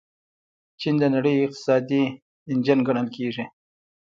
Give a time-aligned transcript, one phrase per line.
[0.79, 2.03] چین د نړۍ اقتصادي
[2.51, 3.45] انجن ګڼل کیږي.